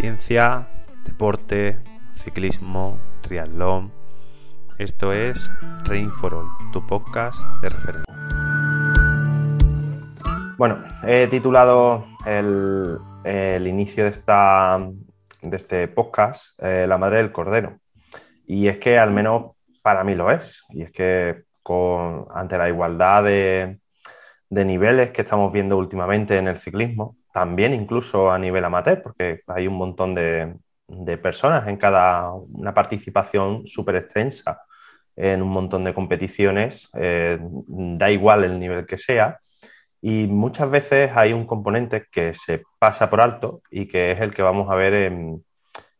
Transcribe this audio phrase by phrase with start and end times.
[0.00, 0.66] ciencia,
[1.04, 1.76] deporte,
[2.14, 3.92] ciclismo, triatlón.
[4.78, 5.50] Esto es
[5.84, 8.14] Rain for All, tu podcast de referencia.
[10.56, 14.78] Bueno, he titulado el, el inicio de, esta,
[15.42, 17.78] de este podcast eh, La Madre del Cordero.
[18.46, 20.64] Y es que al menos para mí lo es.
[20.70, 23.80] Y es que con, ante la igualdad de,
[24.48, 29.42] de niveles que estamos viendo últimamente en el ciclismo, también incluso a nivel amateur, porque
[29.46, 30.54] hay un montón de,
[31.22, 34.62] personas en cada una participación súper extensa
[35.16, 39.40] en un montón de competiciones, eh, da igual el nivel que sea,
[40.00, 44.34] y muchas veces hay un componente que se pasa por alto y que es el
[44.34, 45.44] que vamos a ver en,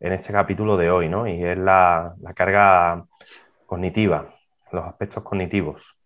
[0.01, 1.27] este capítulo de hoy, ¿no?
[1.29, 3.05] Y es la carga
[3.67, 4.35] cognitiva,
[4.73, 5.97] los aspectos cognitivos.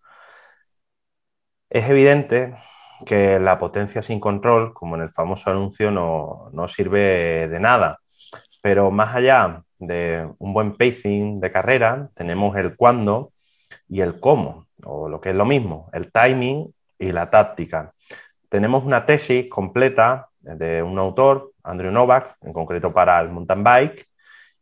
[1.70, 2.55] Es evidente
[3.07, 7.98] que la potencia sin control, como en el famoso anuncio, no, no sirve de nada.
[8.62, 13.33] Pero más allá de un buen pacing de carrera, tenemos el cuándo
[13.89, 17.92] y el cómo, o lo que es lo mismo, el timing y la táctica.
[18.48, 24.06] Tenemos una tesis completa de un autor, Andrew Novak, en concreto para el mountain bike,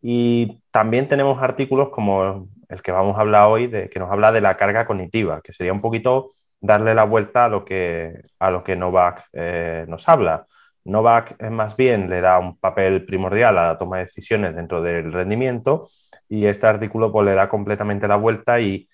[0.00, 4.33] y también tenemos artículos como el que vamos a hablar hoy, de, que nos habla
[4.33, 8.50] de la carga cognitiva, que sería un poquito darle la vuelta a lo que, a
[8.50, 10.46] lo que Novak eh, nos habla.
[10.84, 14.80] Novak es más bien le da un papel primordial a la toma de decisiones dentro
[14.82, 15.88] del rendimiento
[16.28, 18.88] y este artículo pues, le da completamente la vuelta y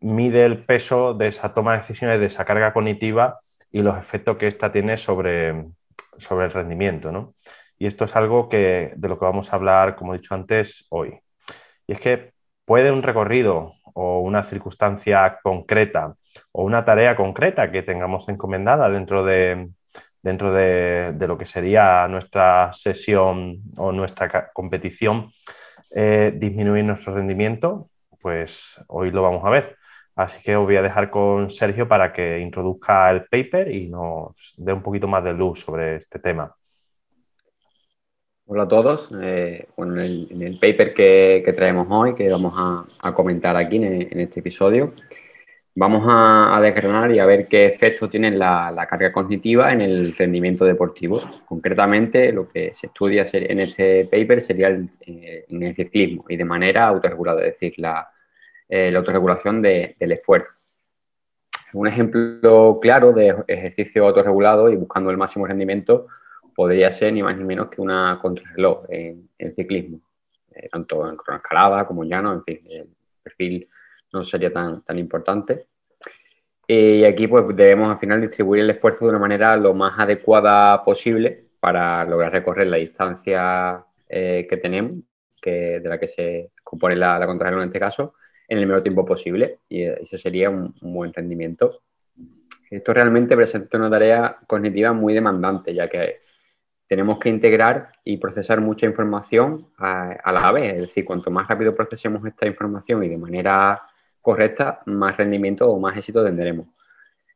[0.00, 4.36] mide el peso de esa toma de decisiones, de esa carga cognitiva y los efectos
[4.36, 5.64] que ésta tiene sobre,
[6.18, 7.12] sobre el rendimiento.
[7.12, 7.34] ¿no?
[7.78, 10.86] Y esto es algo que, de lo que vamos a hablar, como he dicho antes,
[10.90, 11.20] hoy.
[11.86, 12.32] Y es que
[12.64, 16.16] puede un recorrido o una circunstancia concreta
[16.52, 19.70] o una tarea concreta que tengamos encomendada dentro de,
[20.22, 25.30] dentro de, lo que sería nuestra sesión o nuestra competición,
[25.90, 27.90] eh, disminuir nuestro rendimiento,
[28.20, 29.76] pues hoy lo vamos a ver.
[30.14, 34.54] Así que os voy a dejar con Sergio para que introduzca el paper y nos
[34.58, 36.54] dé un poquito más de luz sobre este tema.
[38.44, 39.10] Hola a todos.
[39.22, 44.40] Eh, bueno, en el, paper que, traemos hoy, que vamos a, comentar aquí en, este
[44.40, 44.92] episodio,
[45.74, 49.80] vamos a, a, desgranar y a ver qué efectos tiene la, la, carga cognitiva en
[49.80, 51.20] el rendimiento deportivo.
[51.46, 56.36] Concretamente, lo que se estudia en este paper sería el, eh, en el ciclismo y
[56.36, 58.10] de manera autorregulada, es decir, la,
[58.68, 60.50] eh, la autorregulación de, del esfuerzo.
[61.74, 66.06] Un ejemplo claro de ejercicio autorregulado y buscando el máximo rendimiento
[66.54, 70.00] podría ser ni más ni menos que una contrarreloj en, en ciclismo,
[70.54, 72.88] eh, tanto en cronoescalada como en llano, en fin, el
[73.22, 73.66] perfil
[74.12, 75.66] no sería tan, tan importante.
[76.68, 79.98] Eh, y aquí pues debemos al final distribuir el esfuerzo de una manera lo más
[79.98, 85.02] adecuada posible para lograr recorrer la distancia eh, que tenemos,
[85.40, 88.14] que, de la que se compone la, la contrarreloj en este caso,
[88.48, 89.58] en el menor tiempo posible.
[89.68, 91.82] Y ese sería un, un buen rendimiento.
[92.70, 96.22] Esto realmente presenta una tarea cognitiva muy demandante, ya que
[96.86, 100.74] tenemos que integrar y procesar mucha información a, a, la vez.
[100.74, 103.82] Es decir, cuanto más rápido procesemos esta información y de manera
[104.22, 106.68] correcta, más rendimiento o más éxito tendremos.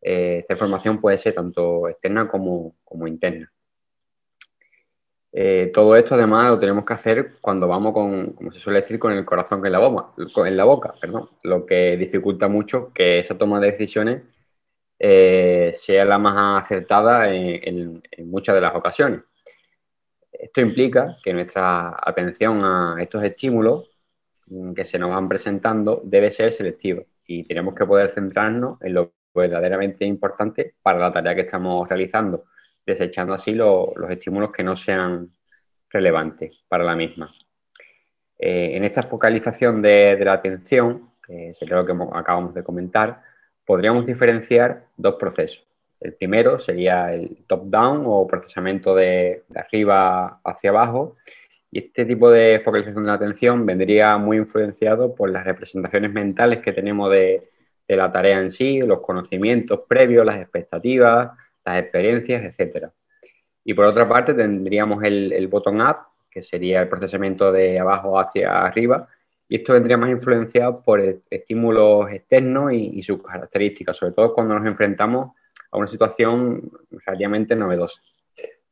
[0.01, 3.53] Eh, esta información puede ser tanto externa como, como interna.
[5.39, 8.99] Eh, todo esto además lo tenemos que hacer cuando vamos con, como se suele decir,
[8.99, 10.15] con el corazón en la, boca,
[10.47, 14.23] en la boca, perdón, lo que dificulta mucho que esa toma de decisiones
[14.99, 19.21] eh, sea la más acertada en, muchas de las ocasiones.
[20.33, 23.91] Esto implica que nuestra atención a estos estímulos
[24.75, 29.13] que se nos van presentando debe ser selectiva y tenemos que poder centrarnos en lo
[29.35, 32.45] verdaderamente importante para la tarea que estamos realizando,
[32.87, 35.31] desechando así lo, los estímulos que no sean
[35.91, 37.33] relevantes para la misma.
[38.39, 43.23] Eh, en esta focalización de, la atención, que sería lo que acabamos de comentar,
[43.65, 45.67] podríamos diferenciar dos procesos.
[46.01, 51.17] El primero sería el top-down o procesamiento de, arriba hacia abajo.
[51.71, 56.59] Y este tipo de focalización de la atención vendría muy influenciado por las representaciones mentales
[56.59, 57.51] que tenemos de,
[57.89, 61.31] la tarea en sí, los conocimientos previos, las expectativas,
[61.65, 62.89] las experiencias, etc.
[63.65, 65.97] Y por otra parte tendríamos el, el bottom-up,
[66.31, 69.09] que sería el procesamiento de abajo hacia arriba,
[69.49, 74.59] y esto vendría más influenciado por estímulos externos y, y sus características, sobre todo cuando
[74.59, 75.37] nos enfrentamos
[75.71, 78.01] a una situación relativamente novedosa.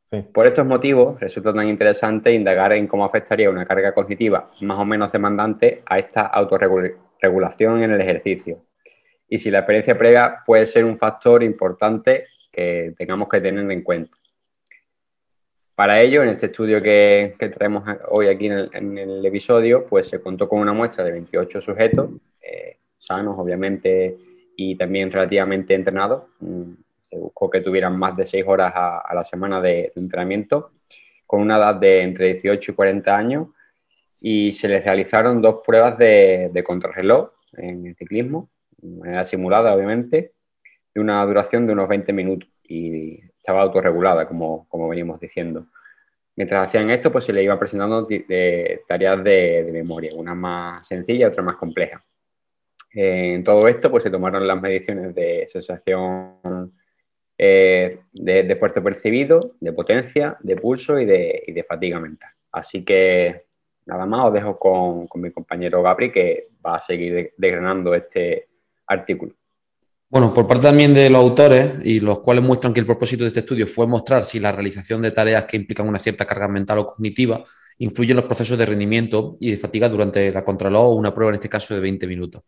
[0.09, 4.85] Por estos motivos, resulta tan interesante indagar en cómo afectaría una carga cognitiva más o
[4.85, 8.59] menos demandante a esta autorregulación en el ejercicio.
[9.27, 13.81] Y si la experiencia previa puede ser un factor importante que tengamos que tener en
[13.81, 14.15] cuenta.
[15.73, 20.47] Para ello, en este estudio que, traemos hoy aquí en el, episodio, pues se contó
[20.47, 22.11] con una muestra de 28 sujetos,
[22.41, 24.15] eh, sanos obviamente
[24.55, 26.23] y también relativamente entrenados.
[27.15, 30.71] Se buscó que tuvieran más de 6 horas a, la semana de, entrenamiento,
[31.25, 33.47] con una edad de entre 18 y 40 años,
[34.19, 39.73] y se les realizaron dos pruebas de, de contrarreloj en el ciclismo, de manera simulada
[39.73, 40.33] obviamente,
[40.93, 45.67] de una duración de unos 20 minutos y estaba autorregulada, como, como veníamos diciendo.
[46.35, 48.05] Mientras hacían esto, pues se le iba presentando
[48.87, 52.03] tareas de, memoria, una más sencilla, otra más compleja.
[52.91, 56.73] en todo esto, pues se tomaron las mediciones de sensación
[57.37, 62.29] eh, de, de, esfuerzo percibido, de potencia, de pulso y de, fatiga mental.
[62.51, 63.45] Así que
[63.85, 68.47] nada más os dejo con, con mi compañero Gabri que va a seguir desgranando este
[68.87, 69.33] artículo.
[70.07, 73.29] Bueno, por parte también de los autores, y los cuales muestran que el propósito de
[73.29, 76.79] este estudio fue mostrar si la realización de tareas que implican una cierta carga mental
[76.79, 77.43] o cognitiva
[77.79, 81.31] influye en los procesos de rendimiento y de fatiga durante la contraloj o una prueba,
[81.31, 82.43] en este caso, de 20 minutos.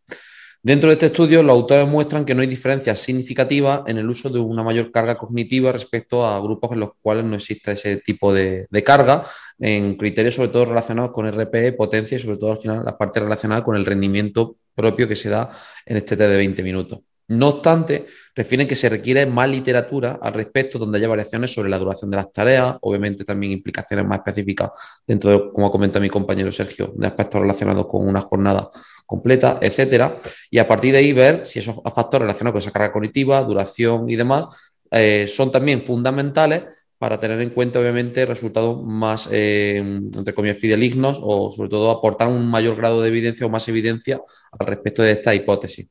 [0.68, 4.30] Dentro de este estudio, los autores muestran que no hay diferencias significativas en el uso
[4.30, 8.34] de una mayor carga cognitiva respecto a grupos en los cuales no existe ese tipo
[8.34, 9.24] de, carga,
[9.58, 13.22] en criterios sobre todo relacionados con RPE, potencia y sobre todo al final la parte
[13.22, 15.50] relacionada con el rendimiento propio que se da
[15.86, 17.00] en este test de 20 minutos.
[17.30, 21.78] No obstante, refieren que se requiere más literatura al respecto, donde haya variaciones sobre la
[21.78, 24.72] duración de las tareas, obviamente también implicaciones más específicas
[25.06, 28.70] dentro de, como comenta mi compañero Sergio, de aspectos relacionados con una jornada
[29.06, 30.20] completa, etcétera.
[30.50, 34.10] Y a partir de ahí ver si esos factores relacionados con esa carga cognitiva, duración
[34.10, 34.46] y demás
[34.92, 36.64] eh, son también fundamentales
[36.98, 42.30] para tener en cuenta, obviamente, resultados más, eh, entre comillas, fidelignos o, sobre todo, aportar
[42.30, 44.22] un mayor grado de evidencia o más evidencia
[44.58, 45.90] al respecto de esta hipótesis.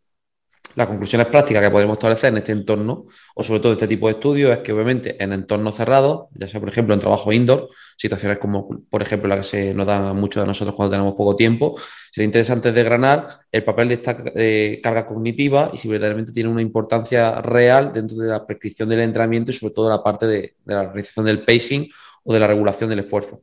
[0.76, 4.12] Las conclusiones prácticas que podemos establecer en este entorno, o sobre todo este tipo de
[4.12, 8.36] estudios, es que obviamente en entornos cerrados, ya sea por ejemplo en trabajo indoor, situaciones
[8.36, 11.80] como por ejemplo la que se nos dan muchos de nosotros cuando tenemos poco tiempo,
[12.12, 16.60] sería interesante desgranar el papel de esta eh, carga cognitiva y si verdaderamente tiene una
[16.60, 20.74] importancia real dentro de la prescripción del entrenamiento y sobre todo la parte de, de
[20.74, 21.88] la realización del pacing
[22.22, 23.40] o de la regulación del esfuerzo.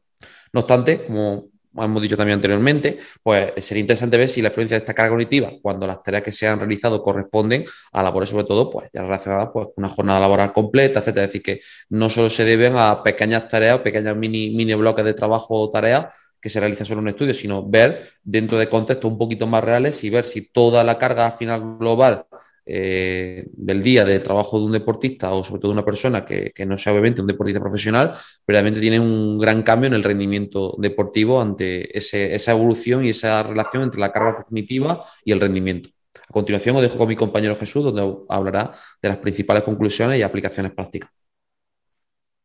[0.53, 4.79] No obstante, como hemos dicho también anteriormente, pues sería interesante ver si la influencia de
[4.79, 8.69] esta carga cognitiva, cuando las tareas que se han realizado corresponden a labores, sobre todo,
[8.69, 11.25] pues ya relacionadas pues, una jornada laboral completa, etcétera.
[11.25, 15.05] Es decir, que no solo se deben a pequeñas tareas o pequeños mini, mini bloques
[15.05, 16.07] de trabajo o tareas
[16.39, 19.63] que se realizan solo en un estudio, sino ver dentro de contextos un poquito más
[19.63, 22.25] reales y ver si toda la carga final global
[22.65, 26.53] eh, del día de trabajo de un deportista o sobre todo de una persona que,
[26.65, 28.13] no sea obviamente un deportista profesional,
[28.47, 33.83] realmente tiene un gran cambio en el rendimiento deportivo ante esa evolución y esa relación
[33.83, 35.89] entre la carga cognitiva y el rendimiento.
[36.15, 38.71] A continuación os dejo con mi compañero Jesús, donde hablará
[39.01, 41.09] de las principales conclusiones y aplicaciones prácticas.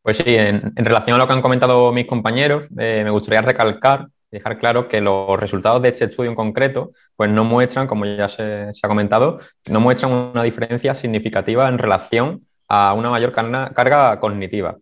[0.03, 4.09] Pues sí, en, relación a lo que han comentado mis compañeros, eh, me gustaría recalcar
[4.31, 8.29] dejar claro que los resultados de este estudio en concreto, pues no muestran, como ya
[8.29, 9.39] se, ha comentado,
[9.69, 14.77] no muestran una diferencia significativa en relación a una mayor carga, cognitiva.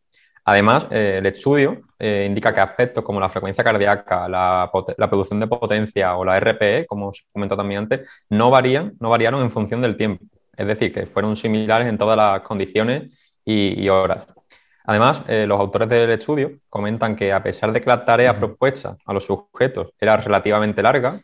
[0.45, 4.71] Además, eh, el estudio eh, indica que aspectos como la frecuencia cardíaca, la,
[5.09, 9.43] producción de potencia o la RPE, como se comentó también antes, no, varían, no variaron
[9.43, 10.25] en función del tiempo.
[10.57, 13.13] Es decir, que fueron similares en todas las condiciones
[13.45, 14.36] y horas.
[14.87, 18.97] Además, eh, los autores del estudio comentan que a pesar de que la tarea propuesta
[19.05, 21.21] a los sujetos era relativamente larga,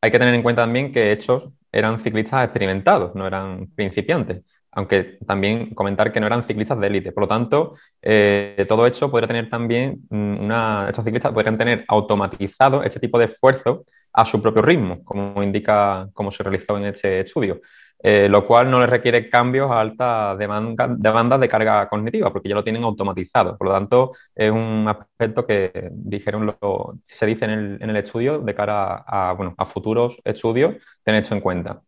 [0.00, 4.42] hay que tener en cuenta también que estos eran ciclistas experimentados, no eran principiantes,
[4.72, 7.12] aunque también comentar que no eran ciclistas de élite.
[7.12, 11.84] Por lo tanto, eh, todo esto podría tener también mm, una, estos ciclistas podrían tener
[11.88, 16.86] automatizado este tipo de esfuerzo a su propio ritmo, como indica, como se realizó en
[16.86, 17.60] este estudio.
[18.06, 22.54] Eh, lo cual no les requiere cambios a alta demanda, de carga cognitiva, porque ya
[22.54, 23.56] lo tienen automatizado.
[23.56, 28.54] Por lo tanto, es un aspecto que dijeron lo, se dice en el, estudio de
[28.54, 31.80] cara a, futuros estudios, tener esto en cuenta.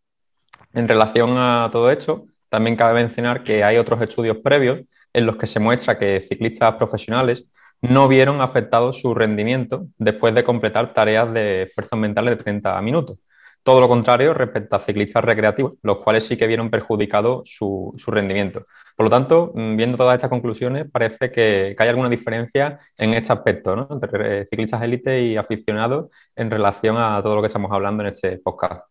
[0.72, 4.80] En relación a todo esto, también cabe mencionar que hay otros estudios previos
[5.12, 7.44] en los que se muestra que ciclistas profesionales
[7.82, 13.18] no vieron afectado su rendimiento después de completar tareas de esfuerzos mentales de 30 minutos.
[13.66, 18.64] Todo lo contrario respecto a ciclistas recreativos, los cuales sí que vieron perjudicado su, rendimiento.
[18.94, 23.32] Por lo tanto, mm, viendo todas estas conclusiones, parece que, hay alguna diferencia en este
[23.32, 23.88] aspecto, ¿no?
[23.90, 28.11] entre eh, ciclistas élite y aficionados en relación a todo lo que estamos hablando en
[28.11, 28.85] este podcast.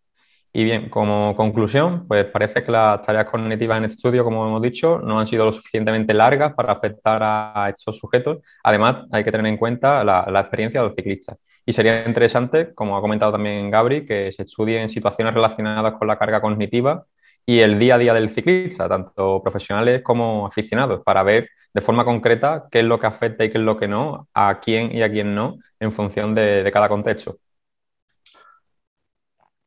[0.52, 4.62] Y bien, como conclusión, pues parece que las tareas cognitivas en este estudio, como hemos
[4.62, 8.40] dicho, no han sido lo suficientemente largas para afectar a, estos sujetos.
[8.64, 11.38] Además, hay que tener en cuenta la, la experiencia de los ciclistas.
[11.66, 16.18] Y sería interesante, como ha comentado también Gabri, que se estudien situaciones relacionadas con la
[16.18, 17.06] carga cognitiva
[17.46, 22.06] y el día a día del ciclista, tanto profesionales como aficionados, para ver de forma
[22.06, 25.02] concreta qué es lo que afecta y qué es lo que no, a quién y
[25.02, 27.38] a quién no, en función de, cada contexto.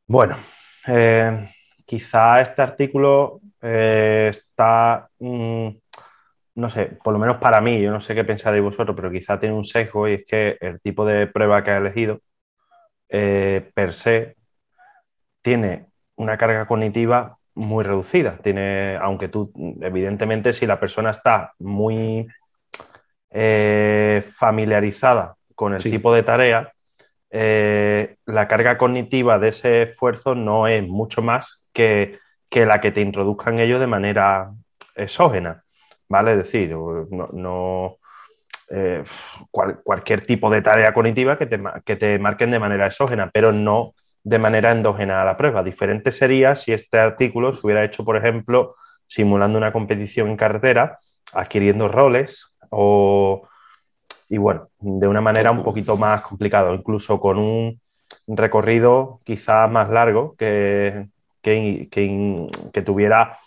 [0.07, 0.37] Bueno,
[0.87, 1.51] eh,
[1.85, 5.69] quizá este artículo eh, está, mm,
[6.59, 9.39] no sé, por lo menos para mí, yo no sé qué pensaréis vosotros, pero quizá
[9.39, 12.21] tiene un sesgo y es que el tipo de prueba que ha elegido
[13.09, 14.35] eh, per se
[15.41, 15.87] tiene
[16.17, 18.39] una carga cognitiva muy reducida.
[18.39, 22.27] Tiene, aunque tú, evidentemente, si la persona está muy
[23.31, 26.73] eh, familiarizada con el tipo de tarea,
[27.31, 32.19] eh, la carga cognitiva de ese esfuerzo no es mucho más que,
[32.51, 34.51] la que te introduzcan ellos de manera
[34.97, 35.63] exógena.
[36.09, 36.33] ¿Vale?
[36.33, 37.97] Es decir, no,
[38.71, 39.05] eh,
[39.51, 43.95] cualquier tipo de tarea cognitiva que te, que te marquen de manera exógena, pero no
[44.25, 45.63] de manera endógena a la prueba.
[45.63, 50.99] Diferente sería si este artículo se hubiera hecho, por ejemplo, simulando una competición en carretera,
[51.33, 53.49] adquiriendo roles o,
[54.29, 57.81] y bueno, de una manera un poquito más complicada, incluso con un
[58.27, 61.09] recorrido quizás más largo que,
[61.43, 63.39] que, que, tuviera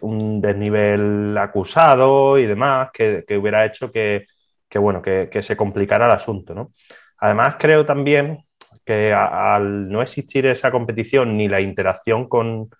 [0.00, 4.26] un desnivel acusado y demás, que, que hubiera hecho que,
[4.74, 6.54] bueno, que, se complicara el asunto.
[6.54, 6.72] ¿no?
[7.18, 8.44] Además, creo también
[8.84, 12.70] que al no existir esa competición ni la interacción con,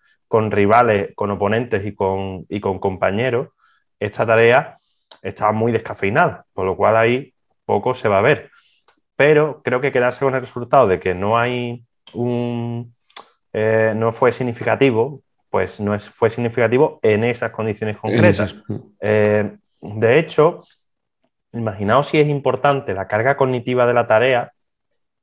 [0.50, 3.48] rivales, con oponentes y con, con compañeros,
[3.98, 4.78] esta tarea
[5.22, 8.50] está muy descafeinada, por lo cual ahí poco se va a ver.
[9.16, 12.94] Pero creo que quedarse con el resultado de que no hay un.
[13.52, 18.56] Eh, no fue significativo, pues no es, fue significativo en esas condiciones concretas.
[19.00, 20.62] Eh, de hecho,
[21.52, 24.52] imaginaos si es importante la carga cognitiva de la tarea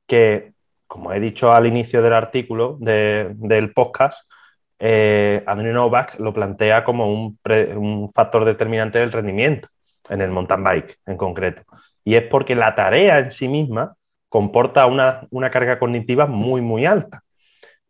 [0.06, 0.56] que
[0.86, 4.30] como he dicho al inicio del artículo del podcast,
[4.78, 7.38] eh, Andrew Novak lo plantea como un,
[8.14, 9.68] factor determinante del rendimiento
[10.08, 11.62] en el mountain bike en concreto.
[12.04, 13.96] Y es porque la tarea en sí misma
[14.28, 17.22] comporta una, carga cognitiva muy, muy alta.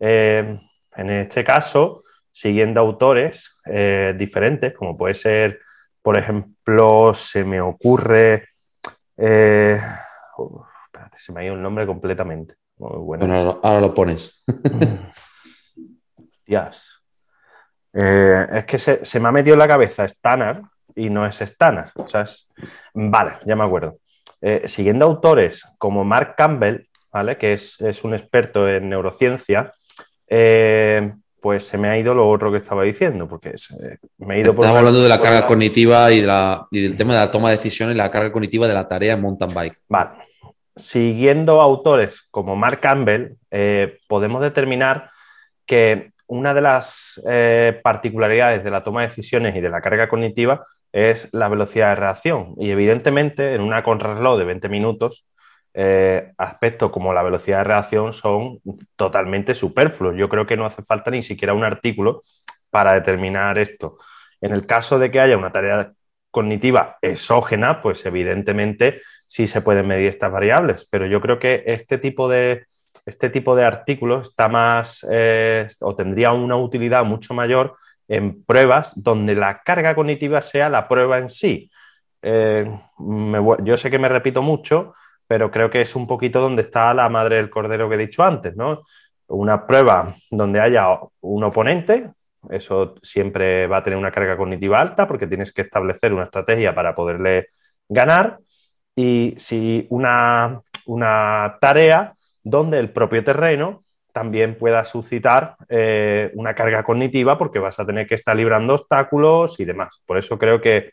[0.00, 0.58] Eh,
[0.96, 2.02] en este caso,
[2.36, 5.60] siguiendo autores eh, diferentes, como puede ser,
[6.02, 8.48] por ejemplo, se me ocurre...
[9.16, 9.96] espérate,
[11.16, 14.44] se me ha ido el nombre completamente bueno, ahora, lo pones.
[17.98, 20.62] Eh, es que se, me ha metido en la cabeza Stannard
[20.94, 21.90] y no es Stannard.
[22.94, 23.98] Vale, ya me acuerdo.
[24.40, 27.36] Eh, siguiendo autores como Mark Campbell, ¿vale?
[27.36, 29.72] que es, un experto en neurociencia,
[30.28, 31.14] eh,
[31.46, 33.54] pues se me ha ido lo otro que estaba diciendo, porque
[34.18, 34.64] me he ido por...
[34.64, 36.26] Estamos hablando de la carga cognitiva y,
[36.72, 39.20] y, del tema de la toma de decisiones, la carga cognitiva de la tarea en
[39.20, 39.78] mountain bike.
[39.88, 40.10] Vale,
[40.74, 45.12] siguiendo autores como Mark Campbell, eh, podemos determinar
[45.66, 50.08] que una de las eh, particularidades de la toma de decisiones y de la carga
[50.08, 52.54] cognitiva es la velocidad de reacción.
[52.58, 55.26] Y evidentemente, en una contrarreloj de 20 minutos,
[55.78, 58.60] eh, aspectos como la velocidad de reacción son
[58.96, 60.16] totalmente superfluos.
[60.16, 62.22] Yo creo que no hace falta ni siquiera un artículo
[62.70, 63.98] para determinar esto.
[64.40, 65.92] En el caso de que haya una tarea
[66.30, 71.98] cognitiva exógena, pues evidentemente sí se pueden medir estas variables, pero yo creo que este
[71.98, 72.64] tipo de,
[73.04, 77.76] este tipo de artículo está más eh, o tendría una utilidad mucho mayor
[78.08, 81.70] en pruebas donde la carga cognitiva sea la prueba en sí.
[82.22, 82.66] Eh,
[83.62, 84.94] yo sé que me repito mucho,
[85.26, 88.22] pero creo que es un poquito donde está la madre del cordero que he dicho
[88.22, 88.82] antes, ¿no?
[89.28, 90.86] Una prueba donde haya
[91.20, 92.10] un oponente,
[92.50, 96.74] eso siempre va a tener una carga cognitiva alta porque tienes que establecer una estrategia
[96.74, 97.48] para poderle
[97.88, 98.38] ganar.
[98.94, 100.62] Y si una,
[101.60, 107.84] tarea donde el propio terreno también pueda suscitar eh, una carga cognitiva porque vas a
[107.84, 110.00] tener que estar librando obstáculos y demás.
[110.06, 110.92] Por eso creo que,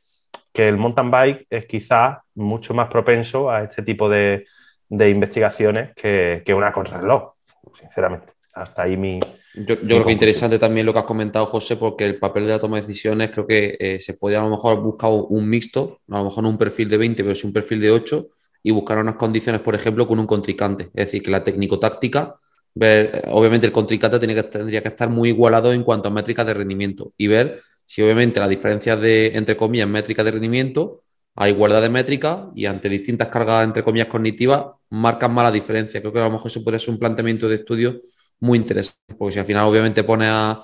[0.53, 4.45] el mountain bike es quizá mucho más propenso a este tipo de,
[4.89, 7.33] investigaciones que, que una contrarreloj,
[7.73, 8.33] sinceramente.
[8.53, 9.19] Hasta ahí mi,
[9.55, 12.59] yo, creo que interesante también lo que has comentado, José, porque el papel de la
[12.59, 16.17] toma de decisiones creo que eh, se podría a lo mejor buscar un mixto, a
[16.17, 18.25] lo mejor no un perfil de 20, pero sí un perfil de 8
[18.63, 20.85] y buscar unas condiciones, por ejemplo, con un contrincante.
[20.85, 22.35] Es decir, que la técnico-táctica,
[22.73, 26.47] ver, obviamente el contrincante tiene que, tendría que estar muy igualado en cuanto a métricas
[26.47, 31.03] de rendimiento y ver si obviamente la diferencia de, entre comillas, métricas de rendimiento,
[31.35, 35.99] a igualdad de métrica y ante distintas cargas, entre comillas, cognitivas, marcan más la diferencia.
[35.99, 37.99] Creo que a lo mejor eso puede ser un planteamiento de estudio
[38.39, 40.63] muy interesante, porque si al final obviamente pone a...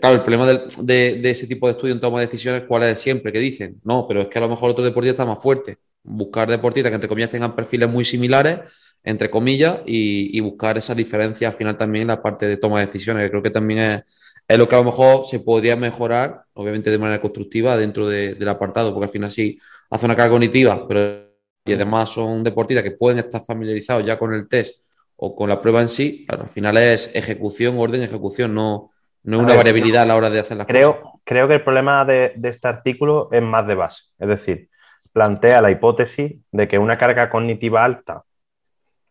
[0.00, 3.32] Claro, el problema de, ese tipo de estudio en toma de decisiones, ¿cuál es siempre?
[3.32, 5.76] Que dicen, no, pero es que a lo mejor otro deportista está más fuerte.
[6.02, 8.60] Buscar deportistas que entre comillas tengan perfiles muy similares,
[9.02, 12.86] entre comillas, y, buscar esa diferencia al final también en la parte de toma de
[12.86, 14.02] decisiones, que creo que también es,
[14.46, 18.48] es lo que a lo mejor se podría mejorar, obviamente de manera constructiva, dentro del
[18.48, 19.58] apartado, porque al final sí
[19.90, 21.24] hace una carga cognitiva, pero
[21.66, 24.84] y además son deportistas que pueden estar familiarizados ya con el test
[25.16, 28.90] o con la prueba en sí, al final es ejecución, orden, ejecución, no,
[29.22, 31.20] no es una variabilidad a la hora de hacer las creo, cosas.
[31.24, 34.68] Creo que el problema de, de este artículo es más de base, es decir,
[35.12, 38.24] plantea la hipótesis de que una carga cognitiva alta,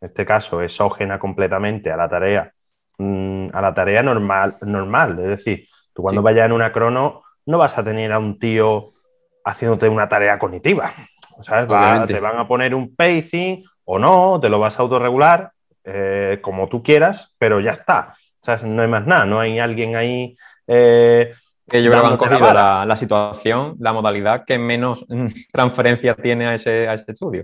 [0.02, 2.53] en este caso exógena completamente a la tarea,
[2.98, 5.20] mm, a la tarea normal, normal.
[5.20, 6.26] Es decir, tú cuando Sí.
[6.26, 8.94] vayas en una crono no vas a tener a un tío
[9.46, 10.94] haciéndote una tarea cognitiva.
[11.42, 11.70] ¿sabes?
[11.70, 15.52] Va- te van a poner un pacing o no, te lo vas a autorregular
[15.84, 18.14] eh, como tú quieras, pero ya está.
[18.42, 18.64] ¿sabes?
[18.64, 20.36] No hay más nada, no hay alguien ahí.
[20.68, 21.34] eh,
[21.68, 25.06] Que yo creo que han cogido la, la situación, la modalidad que menos
[25.52, 27.44] transferencia tiene a ese, a ese estudio.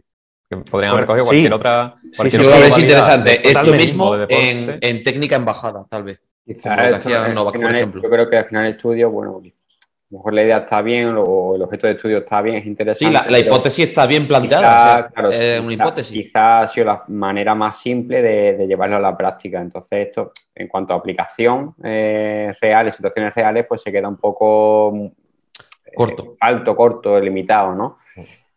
[0.50, 1.30] Que podrían haber cogido sí.
[1.30, 1.96] cualquier otra.
[2.02, 3.48] Sí, cualquier sí, Yo otra es interesante.
[3.48, 6.28] Esto mismo de en, técnica embajada, tal vez.
[6.48, 8.02] Hacía Novak, por ejemplo.
[8.02, 11.14] Yo creo que al final el estudio, bueno, a lo mejor la idea está bien
[11.16, 13.16] o el objeto de estudio está bien, es interesante.
[13.16, 14.64] Sí, la, hipótesis está bien planteada.
[14.66, 16.24] quizá, o sea, claro, es sí, una hipótesis.
[16.24, 19.62] Quizá ha sido la manera más simple de, de llevarlo a la práctica.
[19.62, 24.96] Entonces, esto, en cuanto a aplicación eh, real situaciones reales, pues se queda un poco
[24.96, 26.38] eh, Corto.
[26.40, 28.00] alto, corto, limitado, ¿no?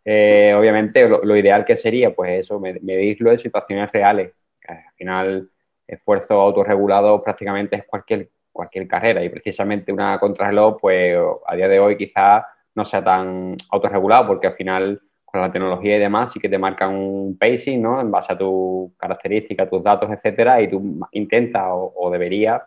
[0.05, 4.33] Eh, obviamente, lo, ideal que sería, pues eso, med- medirlo en situaciones reales.
[4.67, 5.49] Al final,
[5.87, 11.79] esfuerzo autorregulado prácticamente es cualquier, cualquier carrera y precisamente una contrarreloj, pues a día de
[11.79, 12.43] hoy quizás
[12.75, 16.57] no sea tan autorregulado porque al final con la tecnología y demás sí que te
[16.57, 17.99] marcan un pacing, ¿no?
[17.99, 22.61] En base a tus características, tus datos, etcétera, y tú intentas o, o deberías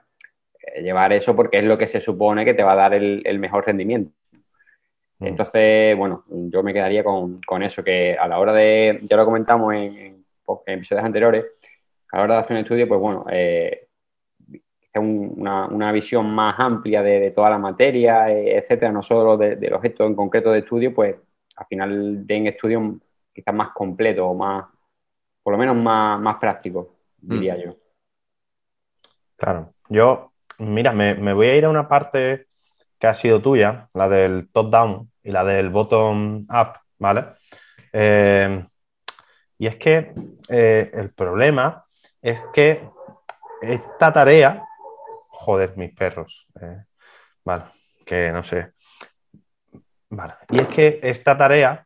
[0.63, 3.39] eh, llevar eso porque es lo que se supone que te va a dar el
[3.39, 4.13] mejor rendimiento.
[5.21, 5.27] Mm.
[5.29, 9.25] Entonces, bueno, yo me quedaría con, con eso, que a la hora de, ya lo
[9.25, 10.25] comentamos en, en,
[10.67, 11.45] en episodios anteriores,
[12.13, 13.89] a la hora de hacer un estudio, pues bueno, eh,
[14.95, 19.37] un- una, una visión más amplia de, de toda la materia, eh, etcétera, no solo
[19.37, 21.17] de- del objeto en concreto de estudio, pues
[21.57, 22.83] al final den estudios
[23.35, 24.65] quizás más completos o más,
[25.43, 26.89] por lo menos más, más prácticos,
[27.19, 27.77] diría yo.
[29.37, 32.47] Claro, yo, mira, me, me voy a ir a una parte
[32.99, 37.25] que ha sido tuya, la del top-down y la del bottom-up, ¿vale?
[37.93, 38.65] Eh,
[39.59, 40.15] y es que
[40.49, 41.85] eh, el problema
[42.23, 42.89] es que
[43.61, 44.63] esta tarea,
[45.31, 46.85] joder, mis perros, eh,
[47.45, 47.65] vale,
[48.05, 48.71] que no sé,
[50.11, 51.85] vale, y es que esta tarea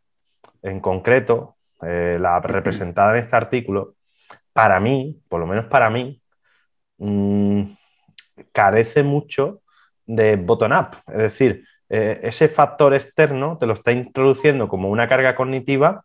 [0.62, 3.94] en concreto, la representada en este artículo,
[4.52, 6.20] para mí, por lo menos para mí,
[6.98, 7.62] mm,
[8.52, 9.62] carece mucho
[10.04, 10.98] de bottom-up.
[11.06, 16.04] Es decir, eh, ese factor externo te lo está introduciendo como una carga cognitiva,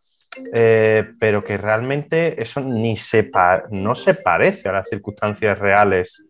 [0.51, 3.29] eh, pero que realmente eso ni se
[3.69, 6.23] no se parece a las circunstancias reales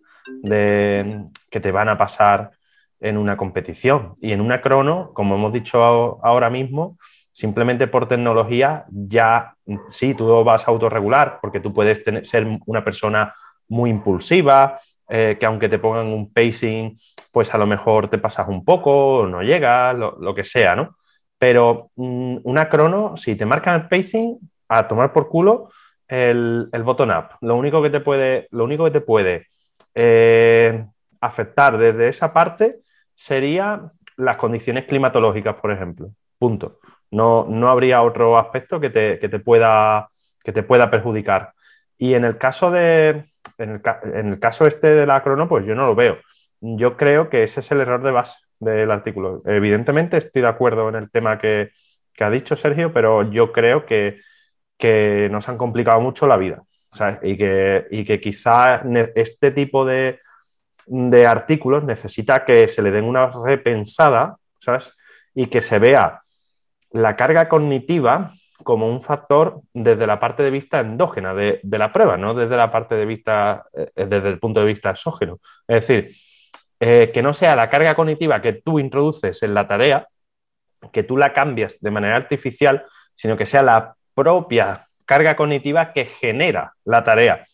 [0.44, 2.52] de, que te van a pasar
[3.00, 4.14] en una competición.
[4.20, 5.82] Y en una crono, como hemos dicho
[6.24, 6.98] ahora mismo,
[7.32, 9.56] simplemente por tecnología ya
[9.90, 13.34] sí, tú vas a autorregular, porque tú puedes ser una persona
[13.68, 16.98] muy impulsiva, eh, que aunque te pongan un pacing,
[17.32, 20.96] pues a lo mejor te pasas un poco, no llegas, lo, que sea, ¿no?
[21.38, 24.40] Pero mm, una crono, si te marcan el pacing,
[24.70, 25.70] a tomar por culo
[26.08, 27.30] el, el up.
[27.42, 29.48] Lo único que te puede, lo único que te puede
[29.94, 30.86] eh,
[31.22, 32.80] afectar desde esa parte
[33.14, 36.10] sería las condiciones climatológicas, por ejemplo.
[36.38, 36.80] Punto.
[37.12, 40.10] No, no habría otro aspecto que te, que te pueda,
[40.44, 41.54] que te pueda perjudicar.
[41.98, 43.26] Y en el caso de,
[43.58, 43.82] en
[44.14, 46.18] el, caso este de la crono, pues yo no lo veo.
[46.62, 49.42] Yo creo que ese es el error de base del artículo.
[49.46, 51.72] Evidentemente estoy de acuerdo en el tema que,
[52.20, 54.20] ha dicho Sergio, pero yo creo que,
[55.30, 56.64] nos han complicado mucho la vida.
[57.22, 60.20] Y, que, y que quizá ne- este tipo de,
[61.28, 64.38] artículos necesita que se le den una repensada.
[65.36, 66.22] Y que se vea
[66.92, 68.32] la carga cognitiva
[68.64, 72.72] como un factor desde la parte de vista endógena de, la prueba, no desde la
[72.72, 75.40] parte de vista, eh, desde el punto de vista exógeno.
[75.68, 76.16] Es decir,
[76.80, 80.08] eh, que no sea la carga cognitiva que tú introduces en la tarea,
[80.92, 86.06] que tú la cambias de manera artificial, sino que sea la propia carga cognitiva que
[86.06, 87.48] genera la tarea.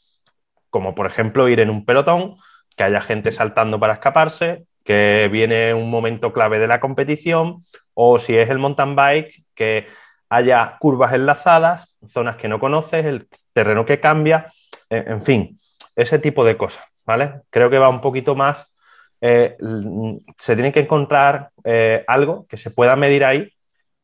[0.69, 2.37] Como por ejemplo ir en un pelotón,
[2.75, 8.19] que haya gente saltando para escaparse, que viene un momento clave de la competición, o
[8.19, 9.87] si es el mountain bike, que
[10.31, 14.47] haya curvas enlazadas, zonas que no conoces, el terreno que cambia,
[14.89, 15.59] eh, en fin,
[15.93, 17.41] ese tipo de cosas, ¿vale?
[17.49, 18.73] Creo que va un poquito más,
[19.19, 23.51] eh, l- se tiene que encontrar eh, algo que se pueda medir ahí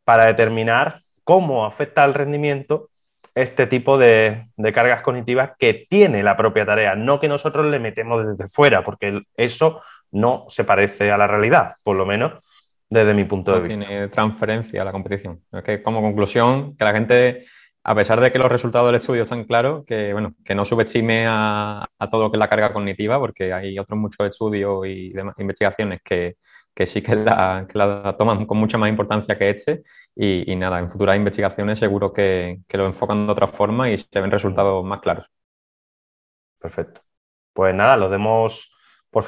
[0.04, 2.90] para determinar cómo afecta al rendimiento
[3.34, 8.28] este tipo de, cargas cognitivas que tiene la propia tarea, no que nosotros le metemos
[8.28, 12.34] desde fuera, porque eso no se parece a la realidad, por lo menos
[12.90, 13.86] desde mi punto de vista.
[13.86, 15.42] Tiene transferencia a la competición.
[15.52, 17.46] Es que como conclusión, que la gente,
[17.84, 21.26] a pesar de que los resultados del estudio están claros, que bueno, que no subestime
[21.28, 26.02] a, todo lo que es la carga cognitiva, porque hay otros muchos estudios y investigaciones
[26.04, 26.38] que,
[26.86, 29.84] sí que la, toman con mucha más importancia que este.
[30.16, 34.20] Y, nada, en futuras investigaciones seguro que, que, lo enfocan de otra forma y se
[34.20, 35.30] ven resultados más claros.
[36.60, 37.02] Perfecto.
[37.54, 38.77] Pues nada, lo demos
[39.10, 39.26] por,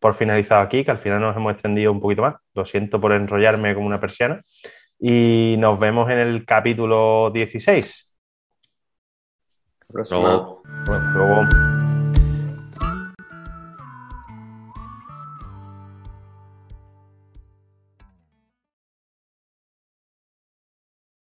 [0.00, 2.36] por finalizado aquí, que al final nos hemos extendido un poquito más.
[2.54, 4.42] Lo siento por enrollarme como una persiana.
[4.98, 8.12] Y nos vemos en el capítulo 16.
[9.94, 10.62] Hasta luego.
[11.14, 11.81] luego.